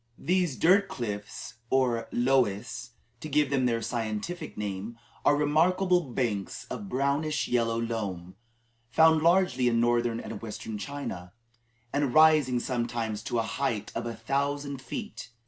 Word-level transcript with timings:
These 0.17 0.57
dirt 0.57 0.87
cliffs, 0.87 1.57
or 1.69 2.07
"loess," 2.11 2.93
to 3.19 3.29
give 3.29 3.51
them 3.51 3.67
their 3.67 3.83
scientific 3.83 4.57
name, 4.57 4.97
are 5.23 5.35
remarkable 5.35 6.01
banks 6.11 6.63
of 6.71 6.89
brownish 6.89 7.47
yellow 7.47 7.79
loam, 7.79 8.33
found 8.89 9.21
largely 9.21 9.67
in 9.67 9.79
Northern 9.79 10.19
and 10.19 10.41
Western 10.41 10.79
China, 10.79 11.33
and 11.93 12.15
rising 12.15 12.59
sometimes 12.59 13.21
to 13.21 13.37
a 13.37 13.43
height 13.43 13.91
of 13.93 14.07
a 14.07 14.15
thousand 14.15 14.81
feet. 14.81 15.29